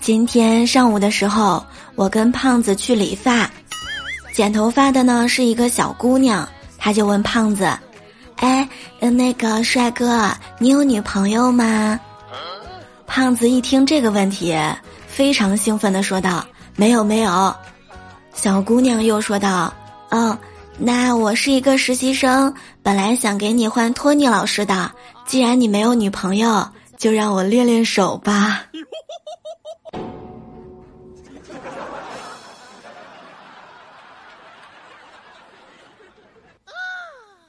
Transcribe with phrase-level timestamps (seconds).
[0.00, 1.64] 今天上午的时候，
[1.94, 3.48] 我跟胖子去理发，
[4.32, 7.70] 剪头发的呢是一个小姑娘，她就问胖子
[8.36, 8.66] ：“哎，
[8.98, 12.00] 那个帅哥，你有女朋友吗？”
[13.06, 14.56] 胖子一听这个问题，
[15.06, 16.46] 非常兴奋地说道
[16.76, 17.54] ：“没有，没有。”
[18.32, 19.72] 小姑娘又说道
[20.10, 20.36] ：“哦，
[20.78, 24.90] 那我是一个实习生，本来想给你换托尼老师的，
[25.26, 28.62] 既然你没有女朋友，就让我练练手吧。”